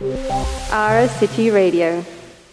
Ara 0.00 1.06
City 1.08 1.50
Radio. 1.50 2.02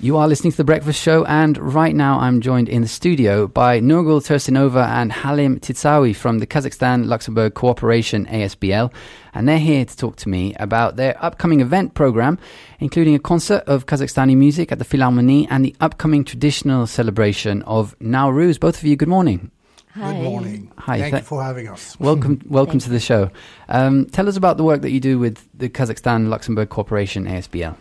You 0.02 0.18
are 0.18 0.28
listening 0.28 0.52
to 0.52 0.58
The 0.58 0.66
Breakfast 0.66 1.02
Show, 1.02 1.24
and 1.24 1.58
right 1.58 1.96
now 1.96 2.20
I'm 2.20 2.42
joined 2.42 2.68
in 2.68 2.82
the 2.82 2.90
studio 2.90 3.48
by 3.48 3.80
Nurgul 3.80 4.20
Tursinova 4.20 4.86
and 4.86 5.14
Halim 5.14 5.58
Titsawi 5.62 6.14
from 6.14 6.40
the 6.40 6.46
Kazakhstan 6.46 7.06
Luxembourg 7.06 7.54
Cooperation 7.54 8.26
ASBL. 8.26 8.92
And 9.34 9.48
they're 9.48 9.60
here 9.60 9.86
to 9.86 9.96
talk 9.96 10.18
to 10.18 10.30
me 10.30 10.56
about 10.56 10.98
their 10.98 11.16
upcoming 11.24 11.62
event 11.62 11.94
program, 11.94 12.38
including 12.82 13.16
a 13.16 13.20
concert 13.20 13.64
of 13.66 13.86
Kazakhstani 13.86 14.36
music 14.36 14.74
at 14.74 14.80
the 14.80 14.86
Philharmonie 14.86 15.48
and 15.50 15.64
the 15.64 15.76
upcoming 15.80 16.26
traditional 16.26 16.86
celebration 16.86 17.62
of 17.62 17.98
Nowruz. 18.00 18.60
Both 18.60 18.80
of 18.80 18.84
you, 18.84 18.98
good 18.98 19.08
morning. 19.08 19.52
Hi. 19.98 20.14
Good 20.14 20.24
morning. 20.24 20.72
Hi. 20.78 21.00
Thank 21.00 21.14
th- 21.14 21.22
you 21.24 21.26
for 21.26 21.42
having 21.42 21.68
us. 21.68 22.00
Welcome, 22.00 22.40
welcome 22.48 22.78
to 22.78 22.90
the 22.90 23.00
show. 23.00 23.32
Um, 23.68 24.06
tell 24.06 24.30
us 24.30 24.38
about 24.38 24.58
the 24.58 24.64
work 24.64 24.84
that 24.84 24.92
you 24.92 25.00
do 25.00 25.18
with 25.18 25.48
the 25.56 25.70
Kazakhstan 25.70 26.30
Luxembourg 26.30 26.70
Cooperation 26.70 27.26
ASBL. 27.26 27.76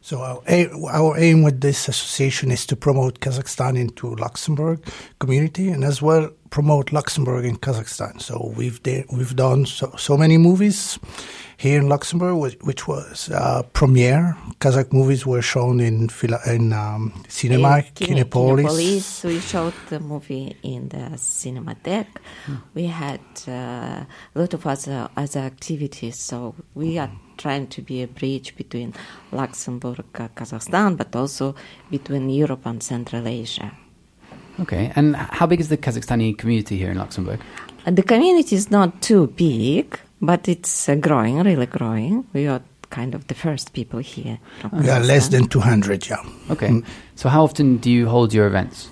So 0.00 0.20
our 0.20 0.42
aim, 0.48 0.84
our 0.90 1.16
aim 1.16 1.44
with 1.44 1.60
this 1.60 1.86
association 1.86 2.50
is 2.50 2.66
to 2.66 2.76
promote 2.76 3.20
Kazakhstan 3.20 3.78
into 3.78 4.16
Luxembourg 4.16 4.82
community 5.20 5.68
and 5.68 5.84
as 5.84 6.02
well 6.02 6.30
promote 6.50 6.92
Luxembourg 6.92 7.44
in 7.44 7.56
Kazakhstan. 7.56 8.20
So 8.20 8.52
we've 8.56 8.82
de- 8.82 9.04
we've 9.10 9.34
done 9.34 9.66
so, 9.66 9.92
so 9.96 10.16
many 10.16 10.36
movies 10.38 10.98
here 11.56 11.78
in 11.78 11.88
Luxembourg, 11.88 12.36
which, 12.36 12.56
which 12.62 12.88
was 12.88 13.30
uh, 13.30 13.62
premiere. 13.72 14.36
Kazakh 14.60 14.92
movies 14.92 15.26
were 15.26 15.42
shown 15.42 15.80
in 15.80 16.08
in 16.46 16.72
um, 16.72 17.12
cinema, 17.28 17.78
in 17.78 17.84
Kinepolis. 17.94 18.64
Kinepolis. 18.64 19.24
We 19.24 19.40
showed 19.40 19.74
the 19.88 20.00
movie 20.00 20.56
in 20.62 20.88
the 20.88 21.16
Cinematheque. 21.16 22.18
Hmm. 22.46 22.56
We 22.74 22.86
had 22.86 23.20
uh, 23.46 23.50
a 23.50 24.06
lot 24.34 24.54
of 24.54 24.66
other 24.66 25.08
other 25.16 25.40
activities. 25.40 26.16
So 26.16 26.54
we 26.74 26.98
are 26.98 27.10
trying 27.36 27.68
to 27.68 27.82
be 27.82 28.02
a 28.02 28.06
bridge 28.06 28.56
between 28.56 28.94
Luxembourg, 29.32 30.04
uh, 30.14 30.28
Kazakhstan, 30.28 30.96
but 30.96 31.14
also 31.14 31.54
between 31.90 32.28
Europe 32.28 32.66
and 32.66 32.82
Central 32.82 33.26
Asia. 33.26 33.72
Okay, 34.58 34.92
and 34.96 35.16
how 35.16 35.46
big 35.46 35.60
is 35.60 35.68
the 35.68 35.76
Kazakhstani 35.76 36.36
community 36.36 36.76
here 36.76 36.90
in 36.90 36.98
Luxembourg? 36.98 37.40
Uh, 37.86 37.90
the 37.92 38.02
community 38.02 38.56
is 38.56 38.70
not 38.70 39.00
too 39.00 39.28
big 39.28 39.98
but 40.20 40.48
it's 40.48 40.88
uh, 40.88 40.94
growing, 40.96 41.38
really 41.42 41.66
growing. 41.66 42.26
We 42.32 42.46
are 42.46 42.62
kind 42.90 43.14
of 43.14 43.26
the 43.28 43.34
first 43.34 43.72
people 43.72 44.00
here. 44.00 44.38
We 44.72 44.90
are 44.90 45.00
less 45.00 45.28
than 45.28 45.46
200, 45.48 46.08
yeah. 46.08 46.16
Okay. 46.50 46.68
Mm. 46.68 46.84
So, 47.14 47.28
how 47.28 47.44
often 47.44 47.78
do 47.78 47.90
you 47.90 48.08
hold 48.08 48.34
your 48.34 48.46
events? 48.46 48.90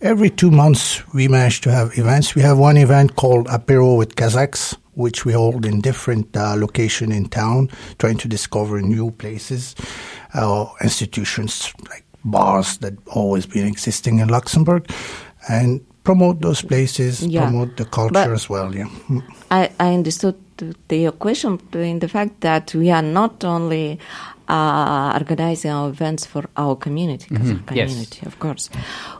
Every 0.00 0.30
two 0.30 0.50
months, 0.50 1.02
we 1.14 1.28
manage 1.28 1.60
to 1.62 1.70
have 1.70 1.98
events. 1.98 2.34
We 2.34 2.42
have 2.42 2.58
one 2.58 2.76
event 2.76 3.16
called 3.16 3.46
Apero 3.46 3.96
with 3.96 4.16
Kazakhs, 4.16 4.76
which 4.94 5.24
we 5.24 5.32
hold 5.32 5.64
in 5.64 5.80
different 5.80 6.36
uh, 6.36 6.54
location 6.56 7.10
in 7.10 7.28
town, 7.28 7.70
trying 7.98 8.18
to 8.18 8.28
discover 8.28 8.80
new 8.82 9.12
places, 9.12 9.74
uh, 10.34 10.66
institutions 10.82 11.72
like 11.80 11.83
bars 12.24 12.78
that 12.78 12.94
always 13.08 13.46
been 13.46 13.66
existing 13.66 14.18
in 14.18 14.28
Luxembourg, 14.28 14.90
and 15.48 15.80
promote 16.04 16.40
those 16.40 16.62
places, 16.62 17.26
yeah. 17.26 17.42
promote 17.44 17.76
the 17.76 17.84
culture 17.84 18.12
but 18.12 18.30
as 18.30 18.48
well. 18.48 18.74
Yeah, 18.74 18.88
mm. 19.08 19.22
I, 19.50 19.70
I 19.80 19.94
understood 19.94 20.36
to 20.58 20.96
your 20.96 21.12
question 21.12 21.58
in 21.72 21.98
the 21.98 22.08
fact 22.08 22.40
that 22.40 22.74
we 22.74 22.90
are 22.90 23.02
not 23.02 23.44
only 23.44 23.98
uh, 24.48 25.12
organizing 25.18 25.70
our 25.70 25.88
events 25.88 26.26
for 26.26 26.44
our 26.56 26.76
community, 26.76 27.26
mm-hmm. 27.34 27.64
community, 27.64 28.20
yes. 28.22 28.26
of 28.26 28.38
course. 28.38 28.70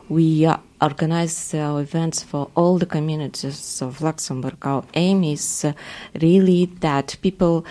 We 0.08 0.46
uh, 0.46 0.58
organize 0.80 1.54
our 1.54 1.80
events 1.80 2.22
for 2.22 2.50
all 2.54 2.78
the 2.78 2.86
communities 2.86 3.82
of 3.82 4.00
Luxembourg. 4.00 4.56
Our 4.62 4.84
aim 4.94 5.24
is 5.24 5.64
uh, 5.64 5.72
really 6.20 6.66
that 6.80 7.16
people 7.22 7.64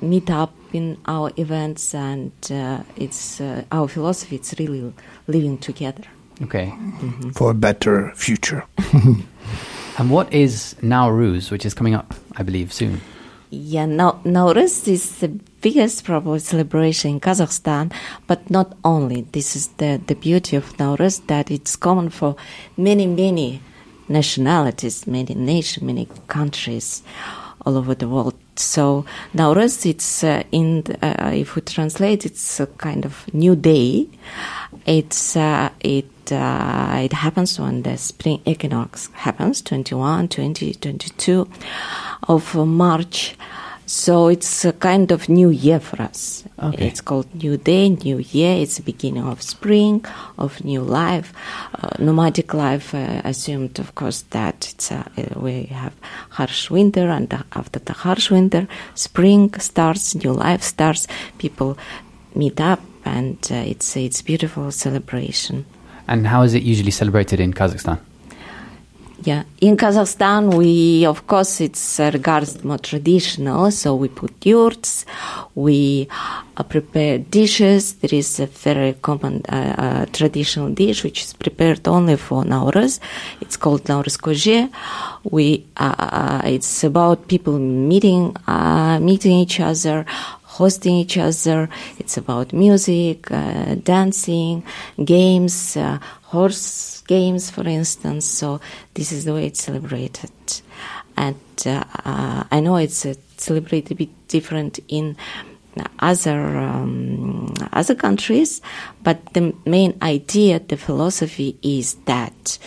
meet 0.00 0.30
up 0.30 0.54
in 0.72 0.98
our 1.06 1.30
events, 1.36 1.94
and 1.94 2.32
uh, 2.50 2.82
it's 2.96 3.40
uh, 3.40 3.64
our 3.72 3.88
philosophy. 3.88 4.36
It's 4.36 4.54
really 4.58 4.92
living 5.26 5.58
together. 5.58 6.04
Okay, 6.42 6.66
mm-hmm. 6.66 7.30
for 7.30 7.50
a 7.50 7.54
better 7.54 8.12
future. 8.14 8.64
And 9.98 10.10
what 10.10 10.32
is 10.32 10.76
Nowruz, 10.80 11.50
which 11.50 11.66
is 11.66 11.74
coming 11.74 11.96
up, 11.96 12.14
I 12.36 12.44
believe, 12.44 12.72
soon? 12.72 13.00
Yeah, 13.50 13.86
now 13.86 14.20
Nowruz 14.24 14.86
is 14.86 15.18
the 15.18 15.28
biggest 15.60 16.04
probably 16.04 16.38
celebration 16.38 17.10
in 17.10 17.20
Kazakhstan, 17.20 17.92
but 18.28 18.48
not 18.48 18.76
only. 18.84 19.22
This 19.22 19.56
is 19.56 19.66
the, 19.78 20.00
the 20.06 20.14
beauty 20.14 20.54
of 20.54 20.76
Nowruz 20.76 21.26
that 21.26 21.50
it's 21.50 21.74
common 21.74 22.10
for 22.10 22.36
many, 22.76 23.08
many 23.08 23.60
nationalities, 24.08 25.04
many 25.08 25.34
nations, 25.34 25.82
many 25.82 26.06
countries 26.28 27.02
all 27.64 27.76
over 27.76 27.94
the 27.94 28.08
world. 28.08 28.34
So 28.56 29.04
Nowruz, 29.34 29.86
it's 29.86 30.24
uh, 30.24 30.42
in 30.50 30.84
uh, 31.02 31.30
if 31.34 31.54
we 31.54 31.62
translate, 31.62 32.26
it's 32.26 32.60
a 32.60 32.66
kind 32.66 33.04
of 33.04 33.32
new 33.32 33.54
day. 33.54 34.08
It's 34.86 35.36
uh, 35.36 35.70
it 35.80 36.32
uh, 36.32 37.00
it 37.02 37.12
happens 37.12 37.58
when 37.58 37.82
the 37.82 37.96
spring 37.96 38.40
equinox 38.44 39.08
happens, 39.12 39.62
21, 39.62 40.28
20, 40.28 40.74
22 40.74 41.48
of 42.28 42.54
March. 42.54 43.36
So 43.88 44.28
it's 44.28 44.66
a 44.66 44.74
kind 44.74 45.10
of 45.12 45.30
new 45.30 45.48
year 45.48 45.80
for 45.80 46.02
us. 46.02 46.44
Okay. 46.62 46.88
It's 46.88 47.00
called 47.00 47.26
New 47.34 47.56
Day, 47.56 47.88
New 47.88 48.18
Year. 48.18 48.54
It's 48.60 48.76
the 48.76 48.82
beginning 48.82 49.24
of 49.24 49.40
spring, 49.40 50.04
of 50.36 50.62
new 50.62 50.82
life. 50.82 51.32
Uh, 51.74 51.88
nomadic 51.98 52.52
life 52.52 52.94
uh, 52.94 53.22
assumed, 53.24 53.78
of 53.78 53.94
course, 53.94 54.24
that 54.28 54.74
it's 54.74 54.90
a, 54.90 55.10
uh, 55.16 55.40
we 55.40 55.62
have 55.72 55.94
harsh 56.28 56.68
winter, 56.70 57.08
and 57.08 57.32
after 57.32 57.78
the 57.78 57.94
harsh 57.94 58.30
winter, 58.30 58.68
spring 58.94 59.54
starts, 59.58 60.14
new 60.14 60.32
life 60.32 60.62
starts. 60.62 61.08
People 61.38 61.78
meet 62.34 62.60
up, 62.60 62.80
and 63.06 63.38
uh, 63.50 63.54
it's 63.54 63.96
it's 63.96 64.20
beautiful 64.20 64.70
celebration. 64.70 65.64
And 66.06 66.26
how 66.26 66.42
is 66.42 66.52
it 66.52 66.62
usually 66.62 66.90
celebrated 66.90 67.40
in 67.40 67.54
Kazakhstan? 67.54 68.00
Yeah, 69.24 69.42
in 69.60 69.76
Kazakhstan, 69.76 70.54
we 70.54 71.04
of 71.04 71.26
course 71.26 71.60
it's 71.60 71.98
uh, 71.98 72.08
regards 72.12 72.62
more 72.62 72.78
traditional. 72.78 73.72
So 73.72 73.96
we 73.96 74.08
put 74.08 74.46
yurts, 74.46 75.06
we 75.56 76.06
uh, 76.56 76.62
prepare 76.62 77.18
dishes. 77.18 77.94
There 77.94 78.16
is 78.16 78.38
a 78.38 78.46
very 78.46 78.92
common 78.92 79.42
uh, 79.48 79.54
uh 79.54 80.06
traditional 80.12 80.70
dish 80.70 81.02
which 81.02 81.24
is 81.24 81.32
prepared 81.32 81.88
only 81.88 82.16
for 82.16 82.44
Nowruz. 82.44 83.00
It's 83.40 83.56
called 83.56 83.84
Nowruz 83.84 84.18
kozhe. 84.18 84.70
We 85.24 85.66
uh, 85.76 85.94
uh, 85.98 86.42
it's 86.44 86.84
about 86.84 87.26
people 87.26 87.58
meeting 87.58 88.36
meeting 89.00 89.32
each 89.32 89.58
other, 89.58 90.06
hosting 90.58 90.94
each 90.96 91.16
other. 91.16 91.68
It's 91.98 92.16
about 92.16 92.52
music, 92.52 93.30
uh, 93.30 93.76
dancing, 93.76 94.64
games, 95.04 95.76
uh, 95.76 95.98
horse 96.34 97.02
games, 97.06 97.50
for 97.50 97.66
instance. 97.66 98.26
So 98.26 98.60
this 98.94 99.12
is 99.12 99.24
the 99.24 99.34
way 99.34 99.46
it's 99.46 99.62
celebrated. 99.62 100.30
And 101.16 101.36
uh, 101.66 101.84
uh 102.04 102.44
I 102.50 102.60
know 102.60 102.76
it's 102.76 103.06
uh, 103.06 103.14
celebrated 103.36 103.92
a 103.92 103.94
bit 103.94 104.12
different 104.28 104.78
in 104.88 105.16
other 106.00 106.58
um, 106.58 107.54
other 107.72 107.94
countries, 107.94 108.60
but 109.02 109.18
the 109.34 109.54
main 109.64 109.92
idea, 110.02 110.58
the 110.58 110.76
philosophy 110.76 111.56
is 111.62 111.94
that 112.06 112.58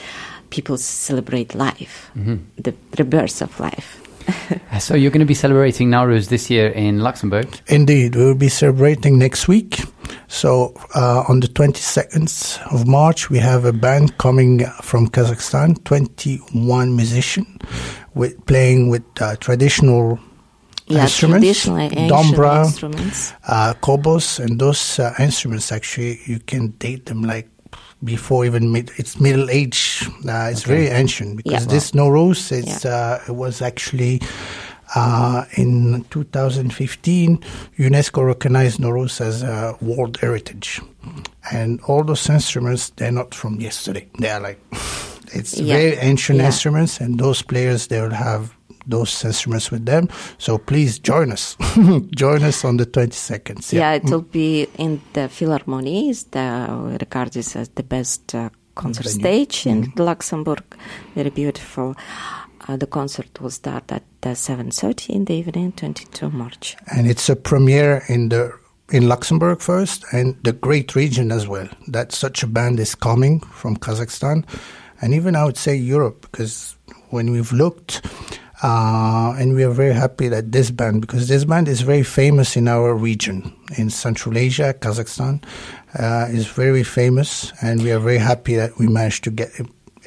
people 0.50 0.78
celebrate 0.78 1.56
life, 1.56 2.12
mm-hmm. 2.16 2.38
the 2.58 2.74
rebirth 2.98 3.42
of 3.42 3.60
life. 3.60 4.01
so 4.80 4.96
you're 4.96 5.12
going 5.12 5.20
to 5.20 5.26
be 5.26 5.34
celebrating 5.34 5.90
Nowruz 5.90 6.30
this 6.30 6.50
year 6.50 6.70
in 6.70 7.00
Luxembourg? 7.00 7.48
Indeed, 7.68 8.16
we'll 8.16 8.36
be 8.36 8.50
celebrating 8.50 9.18
next 9.18 9.48
week. 9.48 9.82
So 10.28 10.74
uh, 10.96 11.24
on 11.28 11.40
the 11.42 11.48
22nd 11.48 12.74
of 12.74 12.88
March, 12.88 13.30
we 13.30 13.38
have 13.40 13.66
a 13.66 13.74
band 13.74 14.18
coming 14.18 14.66
from 14.82 15.08
Kazakhstan, 15.08 15.84
21 15.84 16.96
musicians, 16.96 17.48
with 18.14 18.46
playing 18.46 18.90
with 18.90 19.04
uh, 19.22 19.36
traditional 19.38 20.20
yeah, 20.88 21.04
instruments, 21.04 21.66
dombra, 21.66 22.66
instruments. 22.66 23.34
Uh, 23.48 23.74
kobyz, 23.82 24.40
and 24.44 24.60
those 24.60 25.00
uh, 25.00 25.14
instruments 25.20 25.72
actually 25.72 26.20
you 26.26 26.40
can 26.40 26.70
date 26.80 27.06
them 27.06 27.24
like 27.24 27.51
before 28.04 28.46
even 28.46 28.72
mid, 28.72 28.92
it's 28.98 29.20
Middle 29.20 29.50
Age. 29.50 30.08
Uh, 30.28 30.50
it's 30.52 30.64
okay. 30.64 30.74
very 30.74 30.88
ancient 30.88 31.38
because 31.38 31.66
yeah. 31.66 31.72
this 31.72 31.92
Nowruz 31.92 32.52
it's 32.52 32.86
yeah. 32.86 32.92
uh, 32.92 33.24
it 33.28 33.36
was 33.36 33.62
actually 33.62 34.22
uh, 34.96 35.46
in 35.54 36.04
2015 36.10 37.38
UNESCO 37.78 38.26
recognized 38.26 38.80
Nowruz 38.80 39.22
as 39.22 39.44
a 39.44 39.78
World 39.82 40.18
Heritage, 40.18 40.82
and 41.52 41.80
all 41.82 42.04
those 42.04 42.30
instruments 42.30 42.90
they're 42.92 43.12
not 43.12 43.34
from 43.34 43.60
yesterday. 43.60 44.08
They 44.20 44.30
are 44.30 44.40
like 44.40 44.60
it's 45.34 45.60
yeah. 45.60 45.76
very 45.76 45.98
ancient 45.98 46.42
instruments, 46.42 47.00
and 47.00 47.20
those 47.20 47.42
players 47.42 47.88
they 47.88 48.02
will 48.02 48.12
have 48.12 48.56
those 48.86 49.24
instruments 49.26 49.72
with 49.72 49.86
them. 49.86 50.10
So 50.38 50.58
please 50.58 51.00
join 51.00 51.32
us. 51.32 51.56
join 52.16 52.44
us 52.44 52.66
on 52.66 52.78
the 52.78 52.86
22nd. 52.86 53.72
Yeah, 53.74 53.80
yeah 53.80 53.94
it 53.94 54.04
will 54.04 54.22
be 54.22 54.68
in 54.78 55.02
the 55.14 55.22
Philharmonie, 55.22 56.10
is 56.10 56.26
the, 56.26 56.98
regarded 57.00 57.38
as 57.56 57.70
the 57.70 57.84
best 57.84 58.36
uh, 58.36 58.50
concert 58.76 59.06
Venue. 59.06 59.20
stage 59.20 59.66
in 59.66 59.84
mm-hmm. 59.84 60.02
Luxembourg. 60.02 60.64
Very 61.16 61.30
beautiful. 61.30 61.96
Uh, 62.68 62.78
the 62.78 62.88
concert 62.88 63.42
will 63.42 63.50
start 63.50 63.92
at 63.92 64.04
uh, 64.24 64.30
7.30 64.30 65.10
in 65.10 65.26
the 65.26 65.34
evening, 65.34 65.72
22 65.72 66.30
March. 66.30 66.76
And 66.96 67.08
it's 67.08 67.28
a 67.30 67.36
premiere 67.36 68.04
in 68.08 68.30
the 68.30 68.54
in 68.92 69.08
Luxembourg 69.08 69.62
first 69.62 70.04
and 70.12 70.38
the 70.44 70.52
great 70.52 70.96
region 70.96 71.32
as 71.32 71.48
well. 71.48 71.68
That 71.88 72.12
such 72.12 72.44
a 72.44 72.48
band 72.48 72.80
is 72.80 72.94
coming 72.94 73.40
from 73.40 73.78
Kazakhstan, 73.78 74.46
and 75.02 75.14
even 75.14 75.36
I 75.36 75.46
would 75.46 75.58
say 75.58 75.76
Europe 75.76 76.28
because 76.32 76.76
when 77.10 77.32
we've 77.32 77.52
looked. 77.52 78.06
Uh, 78.64 79.34
and 79.40 79.56
we 79.56 79.64
are 79.64 79.72
very 79.72 79.94
happy 79.94 80.28
that 80.28 80.52
this 80.52 80.70
band, 80.70 81.02
because 81.02 81.28
this 81.28 81.46
band 81.46 81.68
is 81.68 81.82
very 81.82 82.04
famous 82.04 82.56
in 82.56 82.68
our 82.68 82.94
region, 82.94 83.52
in 83.78 83.90
Central 83.90 84.38
Asia, 84.38 84.76
Kazakhstan, 84.80 85.44
uh, 85.98 86.28
is 86.30 86.46
very 86.46 86.84
famous, 86.84 87.52
and 87.62 87.82
we 87.82 87.92
are 87.92 88.00
very 88.00 88.20
happy 88.20 88.56
that 88.56 88.78
we 88.78 88.88
managed 88.88 89.24
to 89.24 89.32
get 89.32 89.50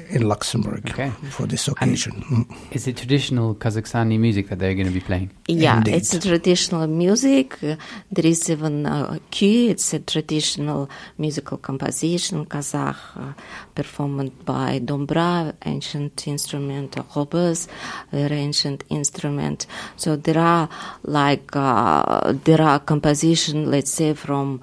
in 0.08 0.28
Luxembourg 0.28 0.90
okay. 0.90 1.10
for 1.30 1.46
this 1.46 1.68
occasion. 1.68 2.24
And 2.30 2.48
mm. 2.48 2.74
is 2.74 2.86
it 2.86 2.96
traditional 2.96 3.54
Kazakhstani 3.54 4.18
music 4.18 4.48
that 4.48 4.58
they're 4.58 4.74
going 4.74 4.86
to 4.86 4.92
be 4.92 5.00
playing? 5.00 5.30
Yeah, 5.46 5.78
Indeed. 5.78 5.94
it's 5.94 6.14
a 6.14 6.20
traditional 6.20 6.86
music. 6.86 7.62
Uh, 7.62 7.76
there 8.10 8.26
is 8.26 8.50
even 8.50 8.86
a 8.86 9.20
kuy. 9.30 9.70
It's 9.70 9.94
a 9.94 10.00
traditional 10.00 10.90
musical 11.18 11.58
composition, 11.58 12.46
Kazakh, 12.46 12.96
uh, 13.16 13.32
performed 13.74 14.44
by 14.44 14.80
Dombra, 14.80 15.54
ancient 15.64 16.26
instrument, 16.26 16.92
kobyz, 16.92 17.68
very 18.10 18.36
ancient 18.36 18.84
instrument. 18.90 19.66
So 19.96 20.16
there 20.16 20.38
are 20.38 20.68
like 21.04 21.54
uh, 21.54 22.32
there 22.44 22.62
are 22.62 22.80
composition, 22.80 23.70
let's 23.70 23.92
say 23.92 24.14
from 24.14 24.60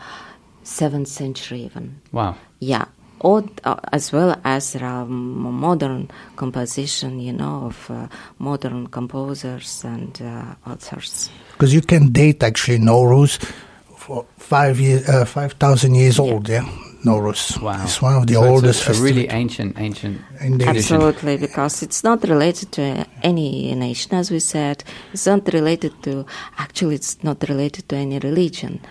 seventh 0.63 1.07
century 1.07 1.61
even. 1.61 2.01
Wow. 2.11 2.35
Yeah, 2.59 2.85
or 3.21 3.43
uh, 3.63 3.75
as 3.91 4.11
well 4.11 4.35
as 4.43 4.73
there 4.73 4.85
are 4.85 5.05
modern 5.05 6.09
composition, 6.35 7.19
you 7.19 7.33
know, 7.33 7.65
of 7.65 7.89
uh, 7.89 8.07
modern 8.39 8.87
composers 8.87 9.83
and 9.83 10.21
uh, 10.21 10.55
authors. 10.69 11.29
Because 11.53 11.73
you 11.73 11.81
can 11.81 12.11
date 12.11 12.43
actually 12.43 12.79
Nowruz 12.79 13.37
for 13.95 14.25
five 14.37 14.79
years, 14.79 15.07
uh, 15.07 15.25
five 15.25 15.53
thousand 15.53 15.95
years 15.95 16.17
yeah. 16.17 16.23
old, 16.23 16.49
yeah. 16.49 16.65
Nowruz. 17.05 17.59
Wow. 17.61 17.81
It's 17.83 18.01
one 18.01 18.15
of 18.15 18.27
the 18.27 18.35
so 18.35 18.43
oldest. 18.45 18.87
It's 18.87 18.99
a, 18.99 19.01
a 19.01 19.03
really 19.03 19.27
ancient, 19.29 19.79
ancient. 19.79 20.21
Indeed. 20.39 20.67
Absolutely, 20.67 21.37
because 21.37 21.81
it's 21.81 22.03
not 22.03 22.23
related 22.23 22.71
to 22.73 23.05
any 23.23 23.73
nation, 23.73 24.13
as 24.13 24.29
we 24.29 24.39
said. 24.39 24.83
It's 25.13 25.25
not 25.25 25.51
related 25.53 25.93
to. 26.03 26.25
Actually, 26.57 26.95
it's 26.95 27.23
not 27.23 27.41
related 27.49 27.89
to 27.89 27.95
any 27.95 28.19
religion. 28.19 28.81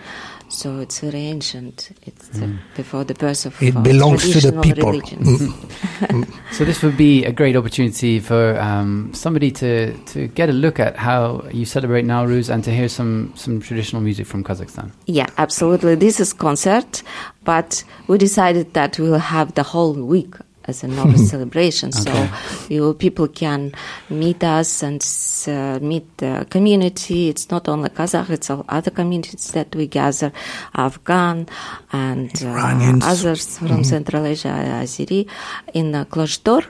So 0.51 0.79
it's 0.79 0.99
very 0.99 1.21
ancient. 1.21 1.91
It's 2.03 2.29
mm. 2.29 2.59
before 2.75 3.05
the 3.05 3.13
birth 3.13 3.45
of 3.45 3.63
it 3.63 3.81
belongs 3.81 4.29
to 4.33 4.51
the 4.51 4.61
people. 4.61 4.91
Mm. 4.91 6.27
so 6.51 6.65
this 6.65 6.83
would 6.83 6.97
be 6.97 7.23
a 7.23 7.31
great 7.31 7.55
opportunity 7.55 8.19
for 8.19 8.59
um, 8.59 9.13
somebody 9.13 9.49
to, 9.51 9.97
to 10.07 10.27
get 10.27 10.49
a 10.49 10.53
look 10.53 10.77
at 10.77 10.97
how 10.97 11.47
you 11.53 11.63
celebrate 11.63 12.05
Nowruz 12.05 12.53
and 12.53 12.65
to 12.65 12.71
hear 12.71 12.89
some 12.89 13.31
some 13.35 13.61
traditional 13.61 14.01
music 14.01 14.27
from 14.27 14.43
Kazakhstan. 14.43 14.91
Yeah, 15.05 15.27
absolutely. 15.37 15.95
This 15.95 16.19
is 16.19 16.33
concert, 16.33 17.01
but 17.45 17.85
we 18.07 18.17
decided 18.17 18.73
that 18.73 18.99
we'll 18.99 19.19
have 19.19 19.55
the 19.55 19.63
whole 19.63 19.93
week 19.93 20.35
as 20.71 20.83
a 20.83 21.17
celebration. 21.33 21.89
Okay. 21.89 22.01
So 22.03 22.29
you 22.69 22.93
people 22.95 23.27
can 23.27 23.71
meet 24.09 24.43
us 24.43 24.83
and 24.83 25.01
uh, 25.47 25.79
meet 25.81 26.17
the 26.17 26.45
community. 26.49 27.29
It's 27.29 27.49
not 27.49 27.67
only 27.67 27.89
Kazakh; 27.89 28.29
it's 28.29 28.49
all 28.49 28.65
other 28.69 28.91
communities 28.91 29.51
that 29.51 29.75
we 29.75 29.87
gather, 29.87 30.31
Afghan 30.75 31.47
and 31.91 32.31
uh, 32.43 32.99
others 33.03 33.57
from 33.57 33.67
mm-hmm. 33.67 33.83
Central 33.83 34.25
Asia, 34.25 34.49
Azeri, 34.83 35.27
in 35.73 35.91
the 35.91 36.05
Cloche 36.05 36.43
d'Or 36.43 36.63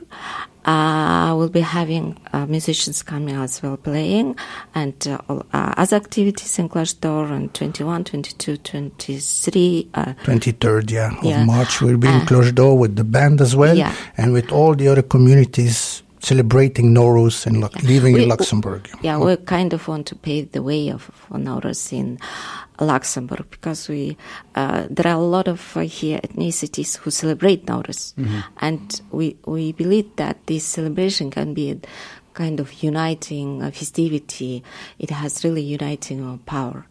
uh, 0.65 1.33
we'll 1.35 1.49
be 1.49 1.61
having 1.61 2.17
uh, 2.33 2.45
musicians 2.45 3.01
coming 3.01 3.35
as 3.35 3.61
well 3.63 3.77
playing 3.77 4.35
and 4.75 5.07
uh, 5.07 5.17
all, 5.27 5.45
uh, 5.53 5.73
other 5.77 5.97
activities 5.97 6.59
in 6.59 6.69
Cloche 6.69 6.99
d'Or 6.99 7.25
on 7.25 7.49
21, 7.49 8.03
22, 8.03 8.57
23. 8.57 9.89
Uh, 9.93 10.13
23rd, 10.23 10.91
yeah, 10.91 11.17
of 11.17 11.23
yeah. 11.23 11.43
March. 11.45 11.81
We'll 11.81 11.97
be 11.97 12.07
in 12.07 12.21
uh, 12.21 12.25
Cloche 12.25 12.53
d'Or 12.53 12.77
with 12.77 12.95
the 12.95 13.03
band 13.03 13.41
as 13.41 13.55
well 13.55 13.75
yeah. 13.75 13.95
and 14.17 14.33
with 14.33 14.51
all 14.51 14.75
the 14.75 14.87
other 14.87 15.01
communities 15.01 16.03
celebrating 16.19 16.93
Nowruz 16.93 17.47
and 17.47 17.61
Lu- 17.61 17.69
yeah. 17.73 17.87
living 17.87 18.13
we, 18.13 18.23
in 18.23 18.29
Luxembourg. 18.29 18.87
Yeah, 19.01 19.17
we 19.17 19.37
kind 19.37 19.73
of 19.73 19.87
want 19.87 20.05
to 20.07 20.15
pave 20.15 20.51
the 20.51 20.61
way 20.61 20.89
of, 20.89 21.01
for 21.01 21.37
Nowruz 21.37 21.91
in 21.91 22.19
Luxembourg 22.81 23.45
because 23.51 23.87
we 23.87 24.17
uh, 24.55 24.87
there 24.89 25.07
are 25.07 25.19
a 25.19 25.23
lot 25.23 25.47
of 25.47 25.77
uh, 25.77 25.81
here 25.81 26.19
ethnicities 26.19 26.97
who 26.97 27.11
celebrate 27.11 27.65
Nowruz, 27.65 28.13
mm-hmm. 28.15 28.39
and 28.57 29.01
we 29.11 29.37
we 29.45 29.71
believe 29.71 30.15
that 30.15 30.45
this 30.47 30.65
celebration 30.65 31.29
can 31.29 31.53
be 31.53 31.71
a 31.71 31.77
kind 32.33 32.59
of 32.59 32.83
uniting 32.83 33.61
uh, 33.61 33.71
festivity. 33.71 34.63
It 34.99 35.11
has 35.11 35.43
really 35.43 35.61
uniting 35.61 36.39
power, 36.39 36.85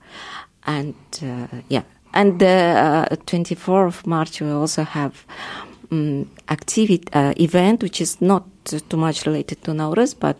and 0.64 0.94
uh, 1.22 1.46
yeah, 1.68 1.82
and 2.14 2.38
the 2.38 3.08
24th 3.26 3.68
uh, 3.68 3.86
of 3.86 4.06
March 4.06 4.40
we 4.40 4.50
also 4.50 4.84
have. 4.84 5.26
Um, 5.92 6.30
activity 6.48 7.02
uh, 7.14 7.34
event 7.36 7.82
which 7.82 8.00
is 8.00 8.20
not 8.20 8.44
too 8.64 8.96
much 8.96 9.26
related 9.26 9.60
to 9.64 9.72
Nowruz, 9.72 10.14
but 10.16 10.36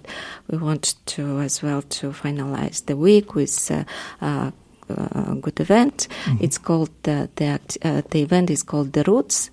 we 0.49 0.59
want 0.59 0.95
to 1.07 1.41
as 1.41 1.61
well 1.61 1.83
to 1.83 2.13
finalize 2.13 2.87
the 2.87 2.97
week 2.97 3.35
with 3.35 3.69
uh, 4.91 5.09
uh, 5.15 5.31
uh, 5.33 5.35
good 5.35 5.61
event. 5.61 6.09
Mm-hmm. 6.25 6.45
It's 6.45 6.59
called 6.59 6.91
the 7.03 7.29
the, 7.37 7.61
uh, 7.83 8.03
the 8.11 8.23
event 8.23 8.51
is 8.51 8.63
called 8.63 8.93
the 8.93 9.05
Roots. 9.05 9.51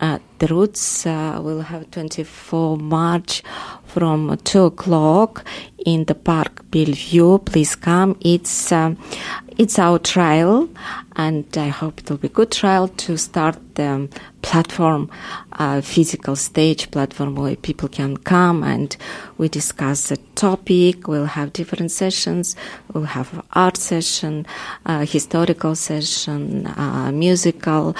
Uh, 0.00 0.18
the 0.38 0.48
Roots 0.48 1.06
uh, 1.06 1.40
will 1.42 1.60
have 1.62 1.90
24 1.92 2.76
March 2.78 3.42
from 3.86 4.36
2 4.44 4.64
o'clock 4.64 5.44
in 5.86 6.04
the 6.04 6.14
park 6.14 6.68
Belair. 6.70 7.38
Please 7.38 7.76
come. 7.76 8.16
It's 8.20 8.72
um, 8.72 8.98
it's 9.56 9.78
our 9.78 9.98
trial, 10.00 10.68
and 11.16 11.46
I 11.56 11.68
hope 11.68 12.00
it 12.00 12.10
will 12.10 12.16
be 12.16 12.28
a 12.28 12.30
good 12.30 12.50
trial 12.50 12.88
to 12.88 13.16
start 13.16 13.56
the 13.76 14.08
platform, 14.42 15.10
uh, 15.52 15.80
physical 15.80 16.36
stage 16.36 16.90
platform 16.90 17.34
where 17.34 17.56
people 17.56 17.88
can 17.88 18.16
come 18.16 18.62
and 18.62 18.96
we 19.38 19.48
discuss 19.48 20.10
a 20.10 20.16
topic. 20.34 21.08
We'll 21.08 21.26
have 21.26 21.52
different 21.52 21.90
sessions. 21.90 22.56
We'll 22.92 23.04
have 23.04 23.44
art 23.52 23.76
session, 23.76 24.46
uh, 24.86 25.06
historical 25.06 25.74
session, 25.74 26.66
uh, 26.66 27.10
musical, 27.12 27.96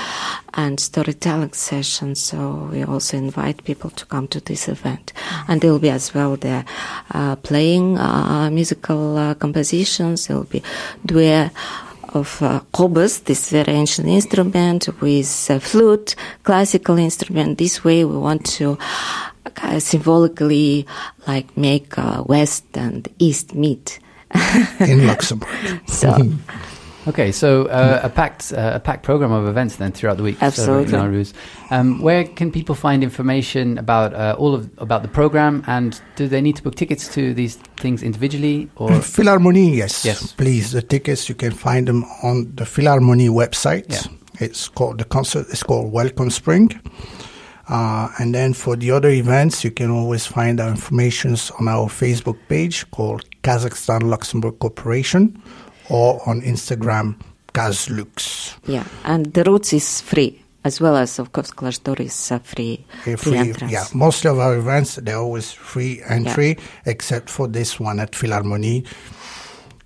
and 0.54 0.78
storytelling 0.78 1.52
session. 1.52 2.14
So 2.14 2.68
we 2.70 2.84
also 2.84 3.16
invite 3.16 3.64
people 3.64 3.90
to 3.90 4.06
come 4.06 4.28
to 4.28 4.40
this 4.40 4.68
event, 4.68 5.12
and 5.48 5.60
there 5.60 5.72
will 5.72 5.78
be 5.78 5.90
as 5.90 6.14
well 6.14 6.36
the 6.36 6.64
uh, 7.12 7.36
playing 7.36 7.98
uh, 7.98 8.50
musical 8.50 9.16
uh, 9.16 9.34
compositions. 9.34 10.26
There 10.26 10.36
will 10.36 10.44
be 10.44 10.62
duet 11.06 11.52
of 12.14 12.42
uh, 12.42 12.60
this 13.26 13.50
very 13.50 13.72
ancient 13.72 14.08
instrument, 14.08 14.88
with 15.00 15.50
a 15.50 15.60
flute, 15.60 16.14
classical 16.42 16.98
instrument. 16.98 17.58
This 17.58 17.84
way, 17.84 18.04
we 18.04 18.16
want 18.16 18.44
to 18.58 18.78
uh, 19.62 19.78
symbolically 19.78 20.86
like 21.26 21.56
make 21.56 21.98
uh, 21.98 22.24
West 22.26 22.64
and 22.74 23.08
East 23.18 23.54
meet 23.54 23.98
in 24.80 25.06
Luxembourg. 25.06 25.48
so. 25.86 26.16
Okay, 27.06 27.32
so 27.32 27.66
uh, 27.66 28.00
a 28.02 28.08
packed 28.08 28.52
uh, 28.52 28.72
a 28.74 28.80
packed 28.80 29.02
program 29.02 29.30
of 29.30 29.46
events 29.46 29.76
then 29.76 29.92
throughout 29.92 30.16
the 30.16 30.22
week. 30.22 30.38
Absolutely. 30.40 31.26
Um, 31.70 32.00
where 32.00 32.24
can 32.24 32.50
people 32.50 32.74
find 32.74 33.02
information 33.02 33.76
about 33.76 34.14
uh, 34.14 34.36
all 34.38 34.54
of 34.54 34.70
about 34.78 35.02
the 35.02 35.08
program, 35.08 35.62
and 35.66 36.00
do 36.16 36.26
they 36.28 36.40
need 36.40 36.56
to 36.56 36.62
book 36.62 36.76
tickets 36.76 37.12
to 37.14 37.34
these 37.34 37.56
things 37.76 38.02
individually 38.02 38.70
or 38.76 38.88
Philharmonie? 38.88 39.76
Yes, 39.76 40.04
yes. 40.04 40.32
Please, 40.32 40.72
the 40.72 40.80
tickets 40.80 41.28
you 41.28 41.34
can 41.34 41.52
find 41.52 41.86
them 41.86 42.04
on 42.22 42.54
the 42.54 42.64
Philharmonie 42.64 43.28
website. 43.28 43.84
Yeah. 43.88 44.10
It's 44.40 44.68
called 44.68 44.98
the 44.98 45.04
concert. 45.04 45.46
It's 45.50 45.62
called 45.62 45.92
Welcome 45.92 46.30
Spring. 46.30 46.80
Uh, 47.68 48.08
and 48.18 48.34
then 48.34 48.52
for 48.52 48.76
the 48.76 48.90
other 48.90 49.08
events, 49.08 49.64
you 49.64 49.70
can 49.70 49.90
always 49.90 50.26
find 50.26 50.60
our 50.60 50.68
information 50.68 51.36
on 51.58 51.68
our 51.68 51.88
Facebook 51.88 52.36
page 52.48 52.90
called 52.90 53.24
Kazakhstan 53.42 54.02
Luxembourg 54.02 54.58
Cooperation 54.58 55.40
or 55.88 56.20
on 56.28 56.40
Instagram, 56.42 57.20
Kazlux. 57.52 58.56
Yeah, 58.66 58.84
and 59.04 59.32
the 59.32 59.44
Roots 59.44 59.72
is 59.72 60.00
free 60.00 60.44
as 60.64 60.80
well 60.80 60.96
as 60.96 61.18
of 61.18 61.32
course 61.32 61.50
Cloche 61.50 62.00
is 62.00 62.32
uh, 62.32 62.38
free, 62.40 62.84
free, 63.02 63.16
free 63.16 63.36
entrance. 63.36 63.72
Yeah, 63.72 63.84
most 63.94 64.24
of 64.24 64.38
our 64.38 64.56
events 64.56 64.96
they're 64.96 65.18
always 65.18 65.52
free 65.52 66.02
entry, 66.08 66.48
yeah. 66.48 66.64
except 66.86 67.30
for 67.30 67.46
this 67.46 67.78
one 67.78 68.00
at 68.00 68.12
Philharmonie. 68.12 68.86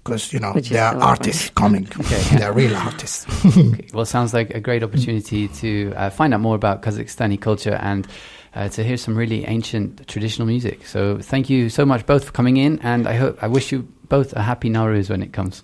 Because 0.04 0.32
you 0.32 0.38
know 0.38 0.54
there 0.54 0.84
are 0.84 0.96
artists 1.02 1.50
coming, 1.50 1.86
okay, 2.00 2.22
they're 2.38 2.52
real 2.52 2.76
artists. 2.76 3.26
okay. 3.58 3.88
Well, 3.92 4.06
sounds 4.06 4.32
like 4.32 4.50
a 4.54 4.60
great 4.60 4.82
opportunity 4.82 5.48
to 5.48 5.92
uh, 5.96 6.10
find 6.10 6.32
out 6.32 6.40
more 6.40 6.54
about 6.54 6.82
Kazakhstani 6.82 7.38
culture 7.38 7.74
and 7.74 8.06
uh, 8.54 8.68
to 8.70 8.82
hear 8.82 8.96
some 8.96 9.16
really 9.16 9.44
ancient 9.44 10.06
traditional 10.08 10.46
music. 10.46 10.86
So, 10.86 11.18
thank 11.18 11.50
you 11.50 11.68
so 11.68 11.84
much 11.84 12.06
both 12.06 12.24
for 12.24 12.32
coming 12.32 12.56
in, 12.56 12.78
and 12.78 13.06
I 13.06 13.14
hope 13.14 13.42
I 13.42 13.48
wish 13.48 13.70
you 13.70 13.86
both 14.08 14.32
a 14.32 14.40
happy 14.40 14.70
Nowruz 14.70 15.10
when 15.10 15.22
it 15.22 15.34
comes. 15.34 15.62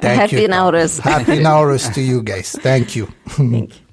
Thank 0.00 0.20
Happy 0.20 0.42
you. 0.42 0.48
Nowruz. 0.48 1.00
Happy 1.00 1.38
Nowruz 1.38 1.92
to 1.94 2.00
you 2.00 2.22
guys. 2.22 2.52
Thank 2.52 2.96
you. 2.96 3.06
Thank 3.28 3.80
you. 3.80 3.89